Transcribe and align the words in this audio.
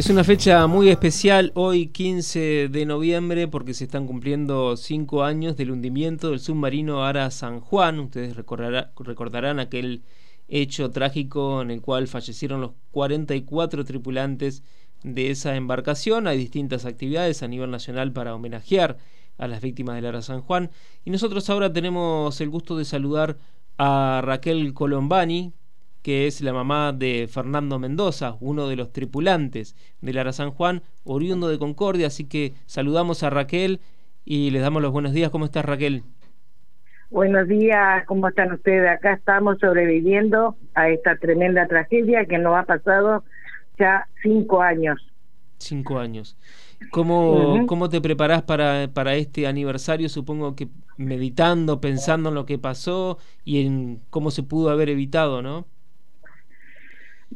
Es 0.00 0.08
una 0.08 0.24
fecha 0.24 0.66
muy 0.66 0.88
especial 0.88 1.52
hoy 1.54 1.88
15 1.88 2.70
de 2.70 2.86
noviembre 2.86 3.48
porque 3.48 3.74
se 3.74 3.84
están 3.84 4.06
cumpliendo 4.06 4.78
cinco 4.78 5.24
años 5.24 5.58
del 5.58 5.72
hundimiento 5.72 6.30
del 6.30 6.40
submarino 6.40 7.04
Ara 7.04 7.30
San 7.30 7.60
Juan. 7.60 8.00
Ustedes 8.00 8.34
recordarán 8.34 9.60
aquel 9.60 10.02
hecho 10.48 10.90
trágico 10.90 11.60
en 11.60 11.70
el 11.70 11.82
cual 11.82 12.08
fallecieron 12.08 12.62
los 12.62 12.70
44 12.92 13.84
tripulantes 13.84 14.62
de 15.02 15.30
esa 15.30 15.54
embarcación. 15.54 16.28
Hay 16.28 16.38
distintas 16.38 16.86
actividades 16.86 17.42
a 17.42 17.48
nivel 17.48 17.70
nacional 17.70 18.10
para 18.10 18.34
homenajear 18.34 18.96
a 19.36 19.48
las 19.48 19.60
víctimas 19.60 19.96
del 19.96 20.06
Ara 20.06 20.22
San 20.22 20.40
Juan. 20.40 20.70
Y 21.04 21.10
nosotros 21.10 21.50
ahora 21.50 21.74
tenemos 21.74 22.40
el 22.40 22.48
gusto 22.48 22.78
de 22.78 22.86
saludar 22.86 23.36
a 23.76 24.22
Raquel 24.24 24.72
Colombani, 24.72 25.52
que 26.02 26.26
es 26.26 26.40
la 26.40 26.52
mamá 26.52 26.92
de 26.92 27.28
Fernando 27.30 27.78
Mendoza, 27.78 28.36
uno 28.40 28.68
de 28.68 28.76
los 28.76 28.92
tripulantes 28.92 29.76
del 30.00 30.18
Ara 30.18 30.32
San 30.32 30.50
Juan, 30.50 30.82
oriundo 31.04 31.48
de 31.48 31.58
Concordia. 31.58 32.06
Así 32.06 32.24
que 32.24 32.54
saludamos 32.66 33.22
a 33.22 33.30
Raquel 33.30 33.80
y 34.24 34.50
les 34.50 34.62
damos 34.62 34.82
los 34.82 34.92
buenos 34.92 35.12
días. 35.12 35.30
¿Cómo 35.30 35.44
estás, 35.44 35.64
Raquel? 35.64 36.02
Buenos 37.10 37.48
días, 37.48 38.06
¿cómo 38.06 38.28
están 38.28 38.52
ustedes? 38.52 38.88
Acá 38.88 39.14
estamos 39.14 39.58
sobreviviendo 39.58 40.56
a 40.74 40.90
esta 40.90 41.16
tremenda 41.16 41.66
tragedia 41.66 42.24
que 42.24 42.38
nos 42.38 42.56
ha 42.56 42.62
pasado 42.62 43.24
ya 43.78 44.06
cinco 44.22 44.62
años. 44.62 45.00
Cinco 45.58 45.98
años. 45.98 46.36
¿Cómo, 46.92 47.66
¿Cómo 47.66 47.88
te 47.88 48.00
preparás 48.00 48.42
para, 48.42 48.88
para 48.94 49.14
este 49.16 49.46
aniversario? 49.46 50.08
Supongo 50.08 50.54
que 50.54 50.68
meditando, 50.96 51.80
pensando 51.80 52.28
en 52.28 52.36
lo 52.36 52.46
que 52.46 52.58
pasó 52.58 53.18
y 53.44 53.66
en 53.66 54.00
cómo 54.10 54.30
se 54.30 54.42
pudo 54.42 54.70
haber 54.70 54.88
evitado, 54.88 55.42
¿no? 55.42 55.66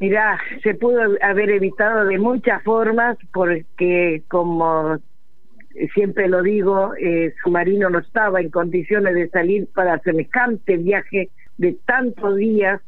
Mirá, 0.00 0.40
se 0.62 0.74
pudo 0.74 1.00
haber 1.22 1.50
evitado 1.50 2.04
de 2.06 2.18
muchas 2.18 2.62
formas 2.64 3.16
porque, 3.32 4.22
como 4.28 4.98
siempre 5.94 6.28
lo 6.28 6.42
digo, 6.42 6.94
eh, 6.96 7.32
Submarino 7.42 7.90
no 7.90 8.00
estaba 8.00 8.40
en 8.40 8.50
condiciones 8.50 9.14
de 9.14 9.28
salir 9.28 9.68
para 9.72 10.00
semejante 10.00 10.76
viaje 10.78 11.30
de 11.58 11.76
tantos 11.86 12.36
días. 12.36 12.80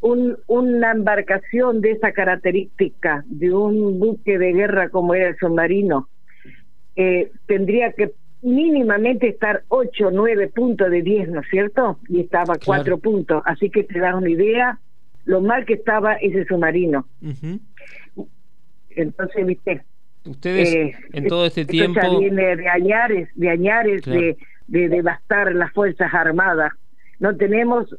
Un, 0.00 0.36
una 0.46 0.92
embarcación 0.92 1.80
de 1.80 1.92
esa 1.92 2.12
característica, 2.12 3.24
de 3.26 3.52
un 3.52 3.98
buque 3.98 4.38
de 4.38 4.52
guerra 4.52 4.88
como 4.90 5.14
era 5.14 5.28
el 5.28 5.36
submarino, 5.36 6.08
eh, 6.96 7.32
tendría 7.46 7.92
que 7.92 8.12
mínimamente 8.42 9.28
estar 9.28 9.64
8, 9.68 10.10
9 10.12 10.48
puntos 10.54 10.90
de 10.90 11.02
10, 11.02 11.30
¿no 11.30 11.40
es 11.40 11.48
cierto? 11.48 11.98
Y 12.08 12.20
estaba 12.20 12.54
cuatro 12.64 12.98
4 12.98 12.98
puntos. 12.98 13.42
Así 13.46 13.70
que 13.70 13.84
te 13.84 13.98
das 13.98 14.14
una 14.14 14.30
idea 14.30 14.78
lo 15.26 15.42
mal 15.42 15.66
que 15.66 15.74
estaba 15.74 16.14
ese 16.14 16.46
submarino. 16.46 17.06
Entonces, 18.90 19.46
viste. 19.46 19.82
Ustedes 20.24 20.74
eh, 20.74 20.94
en 21.12 21.26
todo 21.28 21.46
este 21.46 21.66
tiempo. 21.66 22.18
Viene 22.18 22.56
de 22.56 22.68
añares, 22.68 23.28
de 23.34 23.50
añares 23.50 24.02
de, 24.02 24.36
de 24.66 24.88
devastar 24.88 25.54
las 25.54 25.72
Fuerzas 25.72 26.12
Armadas. 26.14 26.72
No 27.20 27.36
tenemos 27.36 27.94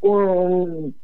un, 0.00 0.94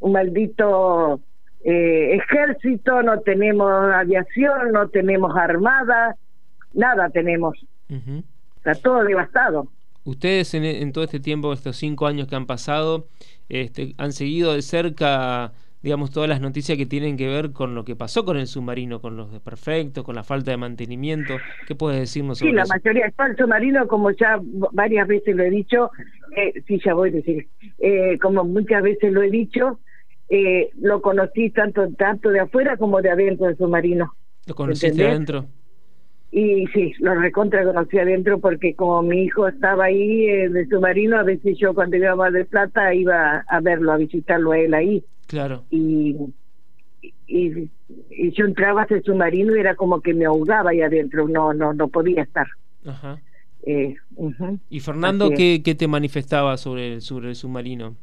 un 0.00 0.12
maldito 0.12 1.20
eh, 1.64 2.16
ejército, 2.16 3.02
no 3.02 3.20
tenemos 3.20 3.70
aviación, 3.94 4.72
no 4.72 4.88
tenemos 4.88 5.36
armada, 5.36 6.16
nada 6.74 7.08
tenemos. 7.10 7.58
Está 8.56 8.74
todo 8.74 9.04
devastado. 9.04 9.68
Ustedes 10.08 10.54
en, 10.54 10.64
en, 10.64 10.92
todo 10.92 11.04
este 11.04 11.20
tiempo, 11.20 11.52
estos 11.52 11.76
cinco 11.76 12.06
años 12.06 12.28
que 12.28 12.34
han 12.34 12.46
pasado, 12.46 13.08
este, 13.50 13.94
han 13.98 14.12
seguido 14.12 14.54
de 14.54 14.62
cerca 14.62 15.52
digamos 15.82 16.10
todas 16.10 16.28
las 16.28 16.40
noticias 16.40 16.76
que 16.76 16.86
tienen 16.86 17.16
que 17.16 17.28
ver 17.28 17.52
con 17.52 17.74
lo 17.74 17.84
que 17.84 17.94
pasó 17.94 18.24
con 18.24 18.36
el 18.36 18.46
submarino, 18.46 19.00
con 19.00 19.16
los 19.16 19.30
desperfectos, 19.30 20.04
con 20.04 20.14
la 20.14 20.24
falta 20.24 20.50
de 20.50 20.56
mantenimiento. 20.56 21.36
¿Qué 21.66 21.74
puedes 21.74 22.00
decirnos 22.00 22.38
sobre 22.38 22.50
Sí, 22.50 22.56
la 22.56 22.64
mayoría 22.64 23.12
del 23.16 23.36
submarino, 23.36 23.86
como 23.86 24.10
ya 24.10 24.40
varias 24.72 25.06
veces 25.06 25.36
lo 25.36 25.42
he 25.44 25.50
dicho, 25.50 25.90
eh, 26.36 26.62
sí, 26.66 26.80
ya 26.84 26.94
voy 26.94 27.10
a 27.10 27.12
decir, 27.12 27.46
eh, 27.78 28.18
como 28.18 28.44
muchas 28.44 28.82
veces 28.82 29.12
lo 29.12 29.22
he 29.22 29.30
dicho, 29.30 29.78
eh, 30.30 30.70
lo 30.80 31.00
conocí 31.00 31.50
tanto 31.50 31.86
tanto 31.96 32.30
de 32.30 32.40
afuera 32.40 32.76
como 32.76 33.00
de 33.00 33.10
adentro 33.10 33.46
del 33.46 33.56
submarino. 33.56 34.14
¿Lo 34.46 34.54
conociste 34.54 35.06
adentro? 35.06 35.46
Y 36.30 36.66
sí, 36.68 36.92
lo 36.98 37.14
recontra 37.14 37.64
conocí 37.64 37.98
adentro 37.98 38.38
porque 38.38 38.74
como 38.74 39.02
mi 39.02 39.22
hijo 39.22 39.48
estaba 39.48 39.86
ahí 39.86 40.26
en 40.26 40.56
el 40.56 40.68
submarino, 40.68 41.18
a 41.18 41.22
veces 41.22 41.56
yo 41.58 41.74
cuando 41.74 41.96
iba 41.96 42.10
a 42.10 42.16
Mar 42.16 42.32
del 42.32 42.46
Plata 42.46 42.92
iba 42.94 43.44
a 43.48 43.60
verlo, 43.60 43.92
a 43.92 43.96
visitarlo 43.96 44.52
a 44.52 44.58
él 44.58 44.74
ahí. 44.74 45.02
Claro. 45.26 45.64
Y, 45.70 46.16
y, 47.26 47.70
yo 48.32 48.44
entraba 48.44 48.82
a 48.82 48.84
ese 48.84 49.00
submarino 49.02 49.56
y 49.56 49.60
era 49.60 49.74
como 49.74 50.00
que 50.00 50.12
me 50.12 50.26
ahogaba 50.26 50.70
ahí 50.70 50.82
adentro, 50.82 51.28
no, 51.28 51.54
no, 51.54 51.72
no 51.72 51.88
podía 51.88 52.22
estar. 52.22 52.46
Ajá. 52.86 53.18
Eh, 53.62 53.96
¿Y 54.68 54.80
Fernando 54.80 55.30
qué, 55.30 55.62
qué 55.64 55.74
te 55.74 55.88
manifestaba 55.88 56.56
sobre, 56.56 57.00
sobre 57.00 57.30
el 57.30 57.36
submarino? 57.36 57.96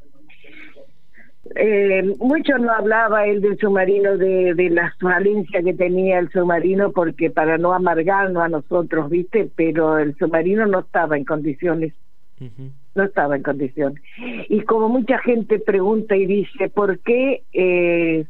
Eh, 1.53 2.01
mucho 2.19 2.57
no 2.57 2.71
hablaba 2.71 3.27
él 3.27 3.39
del 3.41 3.57
submarino, 3.59 4.17
de, 4.17 4.55
de 4.55 4.69
la 4.71 4.91
falencia 4.99 5.61
que 5.61 5.73
tenía 5.73 6.17
el 6.17 6.29
submarino, 6.31 6.91
porque 6.91 7.29
para 7.29 7.57
no 7.57 7.73
amargarnos 7.73 8.43
a 8.43 8.49
nosotros, 8.49 9.09
¿viste? 9.09 9.49
Pero 9.55 9.99
el 9.99 10.15
submarino 10.17 10.65
no 10.65 10.79
estaba 10.79 11.17
en 11.17 11.25
condiciones. 11.25 11.93
No 12.95 13.03
estaba 13.03 13.35
en 13.35 13.43
condiciones. 13.43 14.01
Y 14.49 14.61
como 14.61 14.89
mucha 14.89 15.19
gente 15.19 15.59
pregunta 15.59 16.15
y 16.15 16.25
dice, 16.25 16.69
¿por 16.69 16.99
qué 16.99 17.43
eh, 17.53 18.25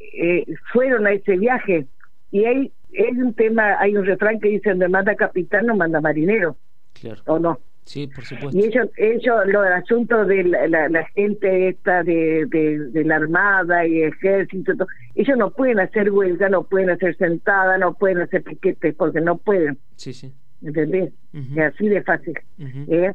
eh, 0.00 0.44
fueron 0.72 1.06
a 1.06 1.12
ese 1.12 1.36
viaje? 1.36 1.86
Y 2.30 2.44
hay, 2.44 2.72
es 2.92 3.16
un 3.16 3.32
tema, 3.34 3.78
hay 3.78 3.96
un 3.96 4.04
refrán 4.04 4.40
que 4.40 4.48
dice, 4.48 4.70
donde 4.70 4.88
manda 4.88 5.14
capitán 5.14 5.66
no 5.66 5.76
manda 5.76 6.00
marinero. 6.00 6.56
Claro. 7.00 7.22
¿O 7.26 7.38
no? 7.38 7.58
Sí, 7.84 8.06
por 8.06 8.24
supuesto. 8.24 8.56
Y 8.58 8.64
ellos, 8.64 8.88
ellos 8.96 9.36
lo 9.46 9.62
del 9.62 9.72
asunto 9.72 10.24
de 10.24 10.44
la, 10.44 11.04
gente 11.14 11.68
esta 11.68 12.02
de, 12.02 12.46
de, 12.46 13.04
la 13.04 13.16
Armada 13.16 13.86
y 13.86 14.02
Ejército, 14.02 14.72
ellos 15.14 15.36
no 15.36 15.50
pueden 15.50 15.80
hacer 15.80 16.10
huelga, 16.10 16.48
no 16.48 16.62
pueden 16.62 16.90
hacer 16.90 17.16
sentada, 17.16 17.78
no 17.78 17.94
pueden 17.94 18.20
hacer 18.20 18.42
piquetes, 18.44 18.94
porque 18.94 19.20
no 19.20 19.36
pueden. 19.36 19.78
Sí, 19.96 20.12
sí. 20.12 20.32
¿Entendés? 20.62 21.12
Es 21.32 21.74
así 21.74 21.88
de 21.88 22.02
fácil. 22.02 22.38
¿eh? 22.58 23.12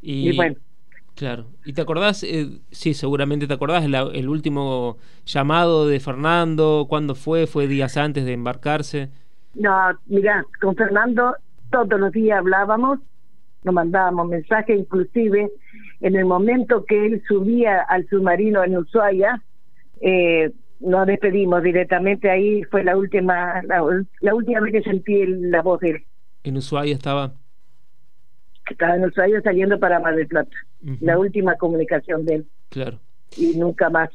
y, 0.00 0.34
bueno. 0.34 0.56
Claro. 1.14 1.46
¿Y 1.64 1.72
te 1.74 1.82
acordás? 1.82 2.22
Eh, 2.22 2.60
sí, 2.70 2.94
seguramente 2.94 3.46
te 3.46 3.52
acordás 3.52 3.84
el, 3.84 3.94
el 3.94 4.28
último 4.28 4.96
llamado 5.26 5.86
de 5.86 6.00
Fernando, 6.00 6.86
¿cuándo 6.88 7.14
fue? 7.14 7.46
¿Fue 7.46 7.66
días 7.66 7.96
antes 7.96 8.24
de 8.24 8.32
embarcarse? 8.32 9.10
No, 9.54 9.74
mira, 10.06 10.46
con 10.60 10.74
Fernando 10.74 11.34
todos 11.70 12.00
los 12.00 12.12
días 12.12 12.38
hablábamos 12.38 13.00
nos 13.68 13.74
mandábamos 13.74 14.28
mensajes, 14.28 14.78
inclusive 14.78 15.50
en 16.00 16.16
el 16.16 16.24
momento 16.24 16.86
que 16.86 17.04
él 17.04 17.22
subía 17.28 17.82
al 17.82 18.08
submarino 18.08 18.64
en 18.64 18.78
Ushuaia, 18.78 19.42
eh, 20.00 20.52
nos 20.80 21.06
despedimos 21.06 21.62
directamente 21.62 22.30
ahí, 22.30 22.62
fue 22.64 22.82
la 22.82 22.96
última 22.96 23.60
la, 23.62 24.34
última 24.34 24.60
vez 24.60 24.72
que 24.72 24.82
sentí 24.82 25.26
la 25.26 25.60
voz 25.60 25.80
de 25.80 25.90
él. 25.90 26.04
¿En 26.44 26.56
Ushuaia 26.56 26.94
estaba? 26.94 27.34
Estaba 28.70 28.96
en 28.96 29.04
Ushuaia 29.04 29.42
saliendo 29.42 29.78
para 29.78 30.00
Mar 30.00 30.16
del 30.16 30.28
Plata, 30.28 30.56
la 31.00 31.18
última 31.18 31.56
comunicación 31.56 32.24
de 32.24 32.36
él. 32.36 32.46
Claro. 32.70 32.98
Y 33.36 33.58
nunca 33.58 33.90
más. 33.90 34.08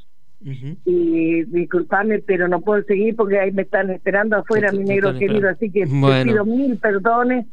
Y 0.86 1.44
disculpame, 1.44 2.20
pero 2.20 2.48
no 2.48 2.60
puedo 2.62 2.84
seguir 2.84 3.16
porque 3.16 3.40
ahí 3.40 3.52
me 3.52 3.62
están 3.62 3.92
esperando 3.92 4.38
afuera, 4.38 4.72
mi 4.72 4.84
negro 4.84 5.14
querido, 5.18 5.48
así 5.48 5.70
que 5.70 5.86
te 5.86 6.24
pido 6.24 6.44
mil 6.44 6.78
perdones 6.78 7.46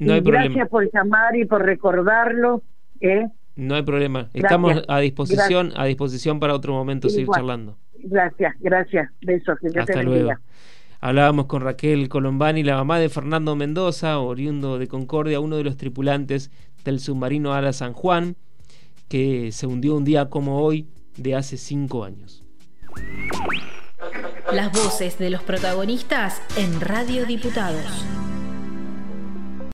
no 0.00 0.14
hay 0.14 0.20
gracias 0.20 0.68
por 0.68 0.90
llamar 0.92 1.36
y 1.36 1.44
por 1.44 1.64
recordarlo. 1.64 2.62
¿eh? 3.00 3.28
No 3.56 3.74
hay 3.74 3.82
problema. 3.82 4.28
Estamos 4.32 4.82
a 4.88 4.98
disposición, 4.98 5.72
a 5.76 5.84
disposición 5.84 6.40
para 6.40 6.54
otro 6.54 6.72
momento 6.72 7.08
seguir 7.08 7.28
charlando. 7.34 7.76
Gracias, 7.98 8.54
gracias. 8.60 9.10
Besos. 9.20 9.58
Hasta 9.76 10.02
luego. 10.02 10.32
Hablábamos 11.02 11.46
con 11.46 11.62
Raquel 11.62 12.08
Colombani, 12.08 12.62
la 12.62 12.76
mamá 12.76 12.98
de 12.98 13.08
Fernando 13.08 13.56
Mendoza, 13.56 14.18
oriundo 14.18 14.78
de 14.78 14.86
Concordia, 14.86 15.40
uno 15.40 15.56
de 15.56 15.64
los 15.64 15.76
tripulantes 15.76 16.50
del 16.84 17.00
submarino 17.00 17.54
Ala 17.54 17.72
San 17.72 17.92
Juan, 17.92 18.36
que 19.08 19.50
se 19.52 19.66
hundió 19.66 19.94
un 19.94 20.04
día 20.04 20.28
como 20.28 20.62
hoy 20.62 20.88
de 21.16 21.34
hace 21.34 21.56
cinco 21.56 22.04
años. 22.04 22.44
Las 24.52 24.72
voces 24.72 25.18
de 25.18 25.30
los 25.30 25.42
protagonistas 25.42 26.42
en 26.58 26.80
Radio 26.80 27.24
Diputados. 27.24 28.19